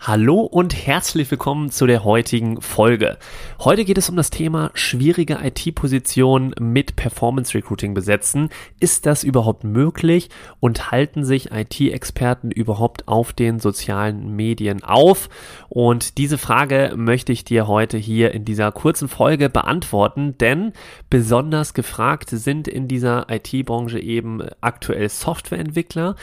[0.00, 3.18] Hallo und herzlich willkommen zu der heutigen Folge.
[3.58, 8.48] Heute geht es um das Thema schwierige IT-Positionen mit Performance Recruiting besetzen.
[8.78, 10.30] Ist das überhaupt möglich
[10.60, 15.28] und halten sich IT-Experten überhaupt auf den sozialen Medien auf?
[15.68, 20.74] Und diese Frage möchte ich dir heute hier in dieser kurzen Folge beantworten, denn
[21.10, 26.14] besonders gefragt sind in dieser IT-Branche eben aktuell Softwareentwickler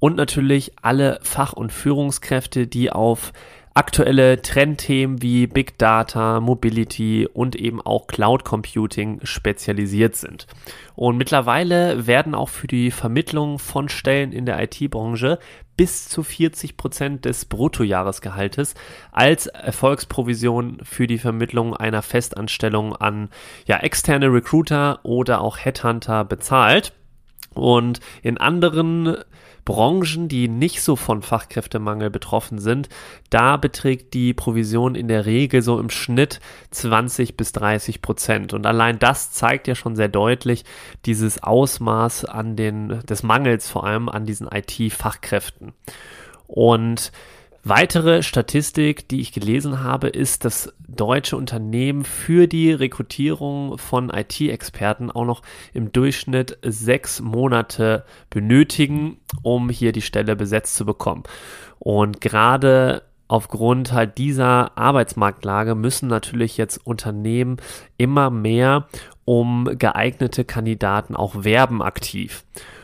[0.00, 3.32] und natürlich alle Fach- und Führungskräfte, die auf
[3.72, 10.48] aktuelle Trendthemen wie Big Data, Mobility und eben auch Cloud Computing spezialisiert sind.
[10.96, 15.38] Und mittlerweile werden auch für die Vermittlung von Stellen in der IT-Branche
[15.76, 18.74] bis zu 40 Prozent des Bruttojahresgehaltes
[19.12, 23.30] als Erfolgsprovision für die Vermittlung einer Festanstellung an
[23.66, 26.92] ja, externe Recruiter oder auch Headhunter bezahlt.
[27.54, 29.16] Und in anderen
[29.70, 32.88] Branchen, die nicht so von Fachkräftemangel betroffen sind,
[33.30, 36.40] da beträgt die Provision in der Regel so im Schnitt
[36.72, 38.52] 20 bis 30 Prozent.
[38.52, 40.64] Und allein das zeigt ja schon sehr deutlich
[41.06, 45.72] dieses Ausmaß an den, des Mangels vor allem an diesen IT-Fachkräften.
[46.48, 47.12] Und
[47.62, 55.10] Weitere Statistik, die ich gelesen habe, ist, dass deutsche Unternehmen für die Rekrutierung von IT-Experten
[55.10, 55.42] auch noch
[55.74, 61.24] im Durchschnitt sechs Monate benötigen, um hier die Stelle besetzt zu bekommen.
[61.78, 67.58] Und gerade aufgrund halt dieser Arbeitsmarktlage müssen natürlich jetzt Unternehmen
[67.98, 68.88] immer mehr
[69.26, 72.42] um geeignete Kandidaten auch werben aktiv.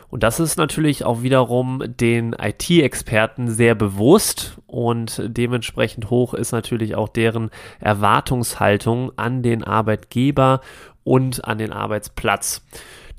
[0.09, 6.95] Und das ist natürlich auch wiederum den IT-Experten sehr bewusst und dementsprechend hoch ist natürlich
[6.95, 10.61] auch deren Erwartungshaltung an den Arbeitgeber
[11.03, 12.63] und an den Arbeitsplatz.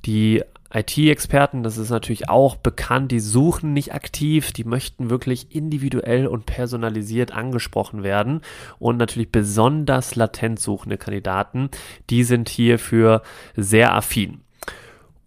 [0.07, 6.27] Die IT-Experten, das ist natürlich auch bekannt, die suchen nicht aktiv, die möchten wirklich individuell
[6.27, 8.43] und personalisiert angesprochen werden
[8.79, 11.71] und natürlich besonders latent suchende Kandidaten,
[12.11, 13.23] die sind hierfür
[13.57, 14.43] sehr affin.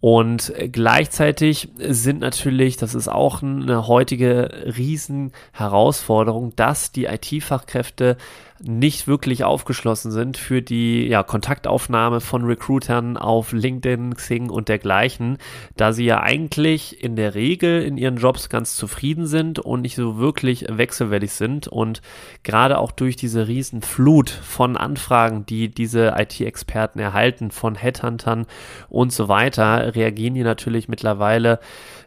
[0.02, 8.16] Und gleichzeitig sind natürlich, das ist auch eine heutige Riesenherausforderung, dass die IT-Fachkräfte
[8.64, 15.38] nicht wirklich aufgeschlossen sind für die ja, Kontaktaufnahme von Recruitern auf LinkedIn, Xing und dergleichen,
[15.76, 19.96] da sie ja eigentlich in der Regel in ihren Jobs ganz zufrieden sind und nicht
[19.96, 22.02] so wirklich wechselwillig sind und
[22.42, 28.46] gerade auch durch diese riesen Flut von Anfragen, die diese IT-Experten erhalten von Headhuntern
[28.88, 31.58] und so weiter, reagieren die natürlich mittlerweile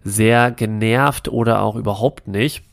[0.04, 2.64] sehr genervt oder auch überhaupt nicht.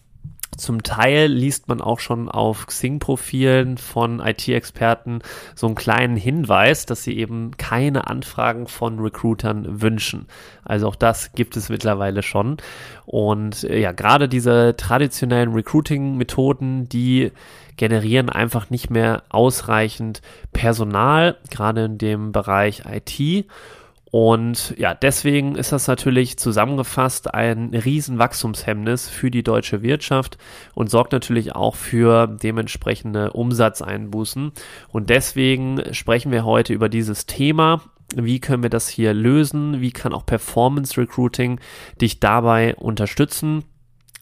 [0.58, 5.20] Zum Teil liest man auch schon auf Xing-Profilen von IT-Experten
[5.54, 10.26] so einen kleinen Hinweis, dass sie eben keine Anfragen von Recruitern wünschen.
[10.62, 12.58] Also auch das gibt es mittlerweile schon.
[13.06, 17.32] Und äh, ja, gerade diese traditionellen Recruiting-Methoden, die
[17.78, 20.20] generieren einfach nicht mehr ausreichend
[20.52, 23.46] Personal, gerade in dem Bereich IT.
[24.12, 30.36] Und ja, deswegen ist das natürlich zusammengefasst ein Riesenwachstumshemmnis für die deutsche Wirtschaft
[30.74, 34.52] und sorgt natürlich auch für dementsprechende Umsatzeinbußen.
[34.90, 37.80] Und deswegen sprechen wir heute über dieses Thema.
[38.14, 39.80] Wie können wir das hier lösen?
[39.80, 41.58] Wie kann auch Performance Recruiting
[41.98, 43.64] dich dabei unterstützen?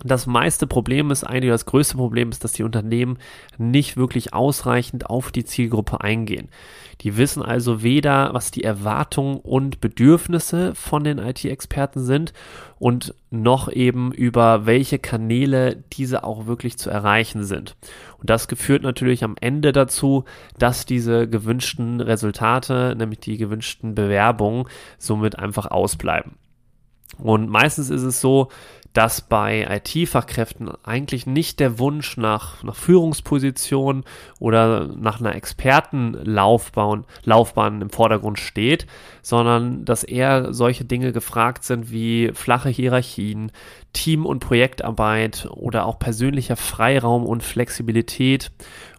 [0.03, 3.19] Das meiste Problem ist eigentlich, das größte Problem ist, dass die Unternehmen
[3.59, 6.49] nicht wirklich ausreichend auf die Zielgruppe eingehen.
[7.03, 12.33] Die wissen also weder, was die Erwartungen und Bedürfnisse von den IT-Experten sind
[12.79, 17.77] und noch eben über welche Kanäle diese auch wirklich zu erreichen sind.
[18.19, 20.25] Und das führt natürlich am Ende dazu,
[20.59, 24.67] dass diese gewünschten Resultate, nämlich die gewünschten Bewerbungen,
[24.99, 26.37] somit einfach ausbleiben.
[27.19, 28.49] Und meistens ist es so,
[28.93, 34.05] dass bei IT-Fachkräften eigentlich nicht der Wunsch nach, nach Führungsposition
[34.41, 38.87] oder nach einer Expertenlaufbahn Laufbahn im Vordergrund steht,
[39.23, 43.53] sondern dass eher solche Dinge gefragt sind wie flache Hierarchien,
[43.93, 48.51] Team- und Projektarbeit oder auch persönlicher Freiraum und Flexibilität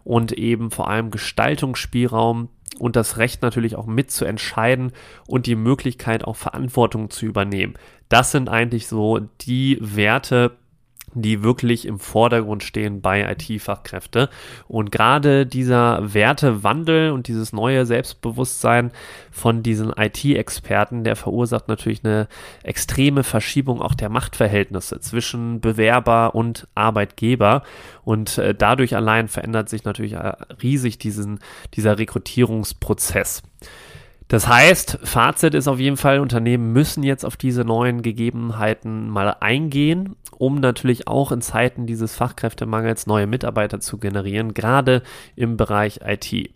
[0.03, 2.49] und eben vor allem Gestaltungsspielraum
[2.79, 4.93] und das Recht natürlich auch mitzuentscheiden
[5.27, 7.75] und die Möglichkeit auch Verantwortung zu übernehmen.
[8.11, 10.51] Das sind eigentlich so die Werte,
[11.13, 14.29] die wirklich im Vordergrund stehen bei IT-Fachkräfte.
[14.67, 18.91] Und gerade dieser Wertewandel und dieses neue Selbstbewusstsein
[19.31, 22.27] von diesen IT-Experten, der verursacht natürlich eine
[22.63, 27.63] extreme Verschiebung auch der Machtverhältnisse zwischen Bewerber und Arbeitgeber.
[28.03, 31.39] Und äh, dadurch allein verändert sich natürlich äh, riesig diesen,
[31.75, 33.41] dieser Rekrutierungsprozess.
[34.31, 39.35] Das heißt, Fazit ist auf jeden Fall, Unternehmen müssen jetzt auf diese neuen Gegebenheiten mal
[39.41, 45.03] eingehen, um natürlich auch in Zeiten dieses Fachkräftemangels neue Mitarbeiter zu generieren, gerade
[45.35, 46.49] im Bereich IT.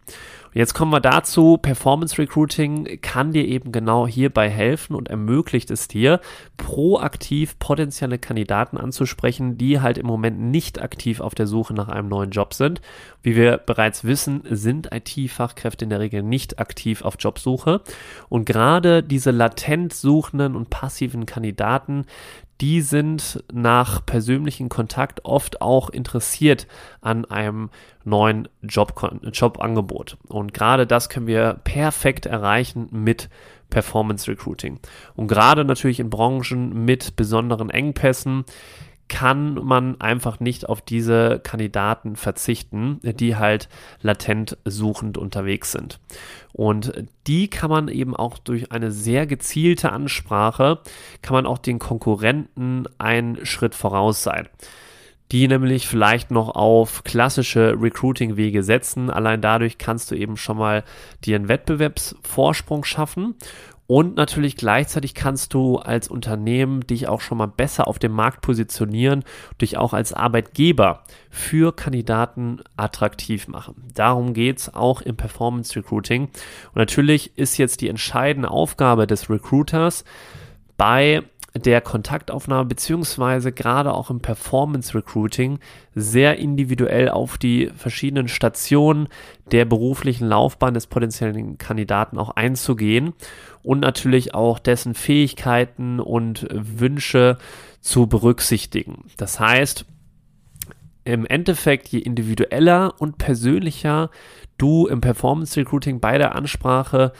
[0.55, 5.89] Jetzt kommen wir dazu, Performance Recruiting kann dir eben genau hierbei helfen und ermöglicht es
[5.89, 6.21] dir,
[6.55, 12.07] proaktiv potenzielle Kandidaten anzusprechen, die halt im Moment nicht aktiv auf der Suche nach einem
[12.07, 12.79] neuen Job sind.
[13.21, 17.81] Wie wir bereits wissen, sind IT-Fachkräfte in der Regel nicht aktiv auf Jobsuche.
[18.29, 22.05] Und gerade diese latent suchenden und passiven Kandidaten,
[22.61, 26.67] die sind nach persönlichem Kontakt oft auch interessiert
[27.01, 27.69] an einem
[28.03, 28.93] neuen Job,
[29.33, 30.17] Jobangebot.
[30.27, 33.29] Und gerade das können wir perfekt erreichen mit
[33.69, 34.79] Performance Recruiting.
[35.15, 38.45] Und gerade natürlich in Branchen mit besonderen Engpässen
[39.07, 43.69] kann man einfach nicht auf diese Kandidaten verzichten, die halt
[44.01, 45.99] latent suchend unterwegs sind.
[46.53, 50.79] Und die kann man eben auch durch eine sehr gezielte Ansprache,
[51.21, 54.49] kann man auch den Konkurrenten einen Schritt voraus sein
[55.31, 59.09] die nämlich vielleicht noch auf klassische Recruiting-Wege setzen.
[59.09, 60.83] Allein dadurch kannst du eben schon mal
[61.23, 63.35] dir einen Wettbewerbsvorsprung schaffen
[63.87, 68.41] und natürlich gleichzeitig kannst du als Unternehmen dich auch schon mal besser auf dem Markt
[68.41, 69.23] positionieren,
[69.61, 73.75] dich auch als Arbeitgeber für Kandidaten attraktiv machen.
[73.93, 76.23] Darum geht es auch im Performance Recruiting.
[76.23, 80.03] Und natürlich ist jetzt die entscheidende Aufgabe des Recruiters
[80.77, 81.21] bei
[81.55, 85.59] der Kontaktaufnahme beziehungsweise gerade auch im Performance Recruiting
[85.93, 89.07] sehr individuell auf die verschiedenen Stationen
[89.51, 93.13] der beruflichen Laufbahn des potenziellen Kandidaten auch einzugehen
[93.65, 97.37] und natürlich auch dessen Fähigkeiten und Wünsche
[97.81, 99.05] zu berücksichtigen.
[99.17, 99.85] Das heißt,
[101.03, 104.09] im Endeffekt, je individueller und persönlicher
[104.57, 107.11] du im Performance Recruiting bei der Ansprache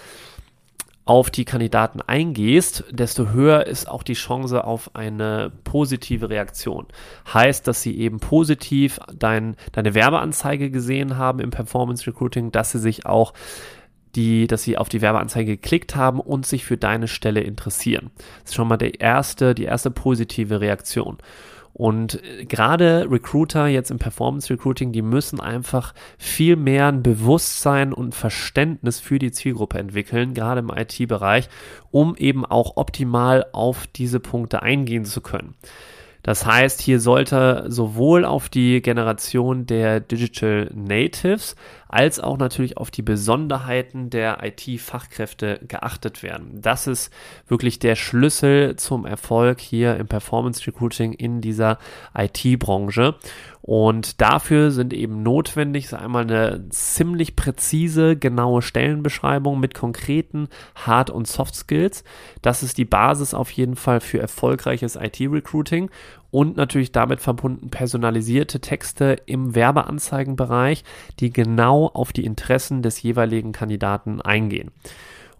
[1.06, 6.88] auf die Kandidaten eingehst, desto höher ist auch die Chance auf eine positive Reaktion.
[7.32, 12.80] Heißt, dass sie eben positiv dein, deine Werbeanzeige gesehen haben im Performance Recruiting, dass sie
[12.80, 13.34] sich auch
[14.16, 18.12] die, dass sie auf die Werbeanzeige geklickt haben und sich für deine Stelle interessieren.
[18.42, 21.18] Das ist schon mal der erste, die erste positive Reaktion.
[21.76, 27.92] Und äh, gerade Recruiter jetzt im Performance Recruiting, die müssen einfach viel mehr ein Bewusstsein
[27.92, 31.50] und Verständnis für die Zielgruppe entwickeln, gerade im IT-Bereich,
[31.92, 35.56] um eben auch optimal auf diese Punkte eingehen zu können.
[36.26, 41.56] Das heißt, hier sollte sowohl auf die Generation der Digital Natives
[41.88, 46.62] als auch natürlich auf die Besonderheiten der IT-Fachkräfte geachtet werden.
[46.64, 47.14] Das ist
[47.48, 51.78] wirklich der Schlüssel zum Erfolg hier im Performance Recruiting in dieser
[52.18, 53.14] IT-Branche.
[53.68, 61.10] Und dafür sind eben notwendig so einmal eine ziemlich präzise, genaue Stellenbeschreibung mit konkreten Hard-
[61.10, 62.04] und Soft Skills.
[62.44, 65.90] Das ist die Basis auf jeden Fall für erfolgreiches IT-Recruiting
[66.30, 70.84] und natürlich damit verbunden personalisierte Texte im Werbeanzeigenbereich,
[71.20, 74.70] die genau auf die Interessen des jeweiligen Kandidaten eingehen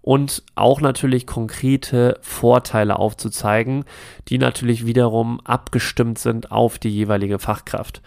[0.06, 3.84] und auch natürlich konkrete Vorteile aufzuzeigen,
[4.28, 8.02] die natürlich wiederum abgestimmt sind auf die jeweilige Fachkraft.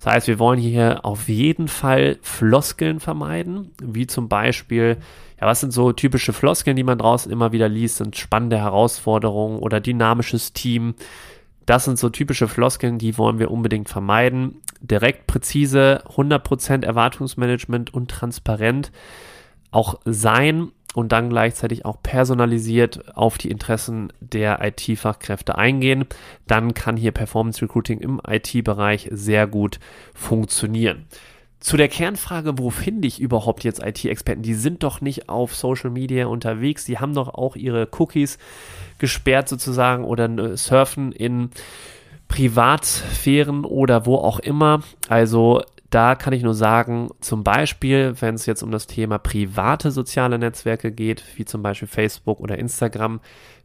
[0.00, 4.96] Das heißt, wir wollen hier auf jeden Fall Floskeln vermeiden, wie zum Beispiel,
[5.40, 9.60] ja, was sind so typische Floskeln, die man draußen immer wieder liest, sind spannende Herausforderungen
[9.60, 10.96] oder dynamisches Team.
[11.66, 14.56] Das sind so typische Floskeln, die wollen wir unbedingt vermeiden.
[14.80, 18.90] Direkt, präzise, 100% Erwartungsmanagement und transparent
[19.70, 26.06] auch sein und dann gleichzeitig auch personalisiert auf die Interessen der IT-Fachkräfte eingehen,
[26.46, 29.80] dann kann hier Performance Recruiting im IT-Bereich sehr gut
[30.14, 31.06] funktionieren.
[31.58, 34.42] Zu der Kernfrage, wo finde ich überhaupt jetzt IT-Experten?
[34.42, 38.38] Die sind doch nicht auf Social Media unterwegs, die haben doch auch ihre Cookies
[38.98, 41.50] gesperrt sozusagen oder surfen in
[42.28, 44.82] Privatsphären oder wo auch immer.
[45.08, 45.62] Also
[45.94, 50.40] da kann ich nur sagen, zum Beispiel, wenn es jetzt um das Thema private soziale
[50.40, 53.20] Netzwerke geht, wie zum Beispiel Facebook oder Instagram,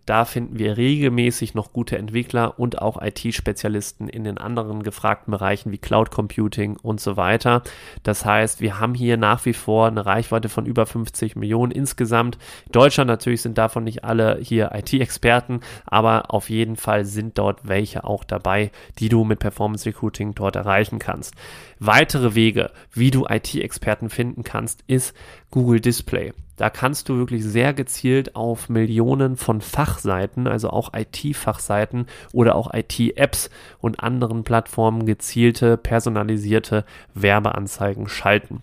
[0.10, 5.72] Da finden wir regelmäßig noch gute Entwickler und auch IT-Spezialisten in den anderen gefragten Bereichen
[5.72, 7.62] wie Cloud Computing und so weiter.
[8.02, 12.40] Das heißt, wir haben hier nach wie vor eine Reichweite von über 50 Millionen insgesamt.
[12.66, 17.68] In Deutschland natürlich sind davon nicht alle hier IT-Experten, aber auf jeden Fall sind dort
[17.68, 21.36] welche auch dabei, die du mit Performance Recruiting dort erreichen kannst.
[21.78, 25.16] Weitere Wege, wie du IT-Experten finden kannst, ist
[25.52, 26.34] Google Display.
[26.60, 32.74] Da kannst du wirklich sehr gezielt auf Millionen von Fachseiten, also auch IT-Fachseiten oder auch
[32.74, 33.50] IT-Apps
[33.80, 38.62] und anderen Plattformen gezielte, personalisierte Werbeanzeigen schalten.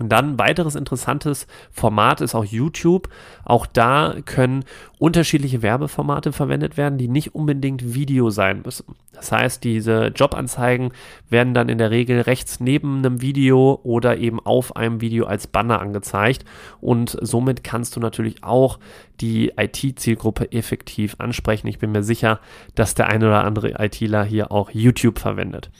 [0.00, 3.10] Und dann ein weiteres interessantes Format ist auch YouTube.
[3.44, 4.64] Auch da können
[4.98, 8.96] unterschiedliche Werbeformate verwendet werden, die nicht unbedingt Video sein müssen.
[9.12, 10.92] Das heißt, diese Jobanzeigen
[11.28, 15.46] werden dann in der Regel rechts neben einem Video oder eben auf einem Video als
[15.46, 16.46] Banner angezeigt.
[16.80, 18.78] Und somit kannst du natürlich auch
[19.20, 21.66] die IT-Zielgruppe effektiv ansprechen.
[21.66, 22.40] Ich bin mir sicher,
[22.74, 25.70] dass der eine oder andere ITler hier auch YouTube verwendet.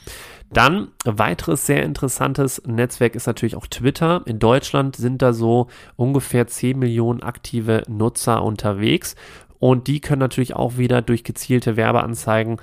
[0.53, 4.21] Dann weiteres sehr interessantes Netzwerk ist natürlich auch Twitter.
[4.25, 9.15] In Deutschland sind da so ungefähr 10 Millionen aktive Nutzer unterwegs
[9.59, 12.57] und die können natürlich auch wieder durch gezielte Werbeanzeigen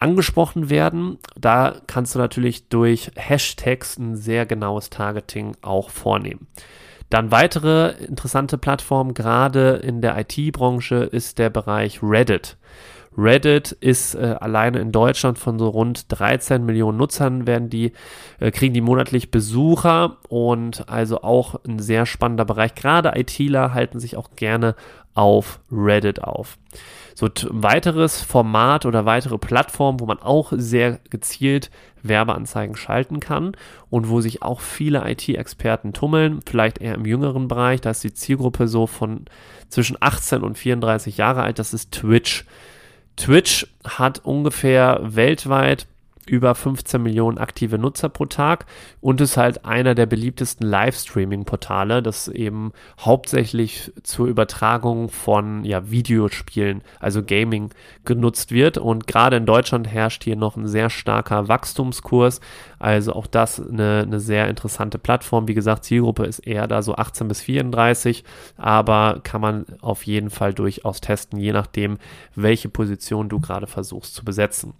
[0.00, 1.18] angesprochen werden.
[1.36, 6.48] Da kannst du natürlich durch Hashtags ein sehr genaues Targeting auch vornehmen.
[7.10, 12.56] Dann weitere interessante Plattformen, gerade in der IT-Branche, ist der Bereich Reddit.
[13.18, 17.92] Reddit ist äh, alleine in Deutschland von so rund 13 Millionen Nutzern werden die,
[18.38, 22.76] äh, kriegen die monatlich Besucher und also auch ein sehr spannender Bereich.
[22.76, 24.76] Gerade ITler halten sich auch gerne
[25.14, 26.58] auf Reddit auf.
[27.16, 31.72] So ein weiteres Format oder weitere Plattform, wo man auch sehr gezielt
[32.04, 33.56] Werbeanzeigen schalten kann
[33.90, 38.14] und wo sich auch viele IT-Experten tummeln, vielleicht eher im jüngeren Bereich, da ist die
[38.14, 39.24] Zielgruppe so von
[39.68, 42.44] zwischen 18 und 34 Jahre alt, das ist Twitch.
[43.18, 45.86] Twitch hat ungefähr weltweit
[46.28, 48.66] über 15 Millionen aktive Nutzer pro Tag
[49.00, 56.82] und ist halt einer der beliebtesten Livestreaming-Portale, das eben hauptsächlich zur Übertragung von ja, Videospielen,
[57.00, 57.70] also Gaming,
[58.04, 58.78] genutzt wird.
[58.78, 62.40] Und gerade in Deutschland herrscht hier noch ein sehr starker Wachstumskurs.
[62.78, 65.48] Also auch das eine, eine sehr interessante Plattform.
[65.48, 68.24] Wie gesagt, Zielgruppe ist eher da so 18 bis 34,
[68.56, 71.98] aber kann man auf jeden Fall durchaus testen, je nachdem,
[72.34, 74.74] welche Position du gerade versuchst zu besetzen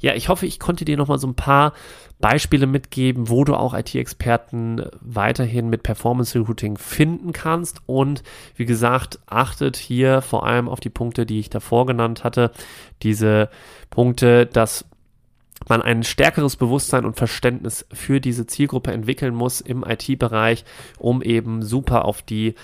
[0.00, 1.72] ja, ich hoffe, ich konnte dir nochmal so ein paar
[2.20, 7.80] Beispiele mitgeben, wo du auch IT-Experten weiterhin mit Performance Recruiting finden kannst.
[7.86, 8.22] Und
[8.56, 12.50] wie gesagt, achtet hier vor allem auf die Punkte, die ich davor genannt hatte.
[13.02, 13.48] Diese
[13.88, 14.84] Punkte, dass
[15.68, 20.64] man ein stärkeres Bewusstsein und Verständnis für diese Zielgruppe entwickeln muss im IT-Bereich,
[20.98, 22.54] um eben super auf die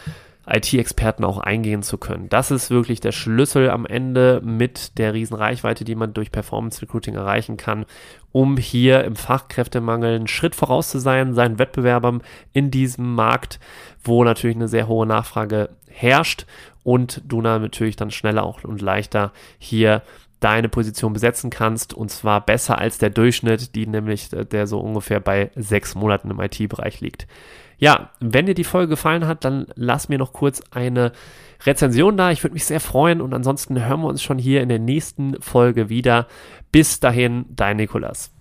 [0.49, 2.29] IT-Experten auch eingehen zu können.
[2.29, 6.81] Das ist wirklich der Schlüssel am Ende mit der riesen Reichweite, die man durch Performance
[6.83, 7.85] Recruiting erreichen kann,
[8.33, 12.23] um hier im Fachkräftemangel einen Schritt voraus zu sein, seinen Wettbewerbern
[12.53, 13.59] in diesem Markt,
[14.05, 16.47] wo natürlich eine sehr hohe Nachfrage herrscht
[16.85, 20.03] und du natürlich dann schneller auch und leichter hier
[20.41, 25.21] deine Position besetzen kannst und zwar besser als der Durchschnitt, die nämlich der so ungefähr
[25.21, 27.27] bei sechs Monaten im IT-Bereich liegt.
[27.79, 31.13] Ja, wenn dir die Folge gefallen hat, dann lass mir noch kurz eine
[31.65, 32.31] Rezension da.
[32.31, 35.41] Ich würde mich sehr freuen und ansonsten hören wir uns schon hier in der nächsten
[35.41, 36.27] Folge wieder.
[36.73, 38.36] Bis dahin, dein Nikolas.